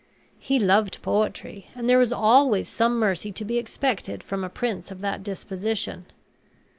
He 0.39 0.57
loved 0.57 0.99
poetry; 1.03 1.67
and 1.75 1.87
there 1.87 2.01
is 2.01 2.11
always 2.11 2.67
some 2.67 2.97
mercy 2.97 3.31
to 3.33 3.45
be 3.45 3.59
expected 3.59 4.23
from 4.23 4.43
a 4.43 4.49
prince 4.49 4.89
of 4.89 5.01
that 5.01 5.21
disposition. 5.21 6.07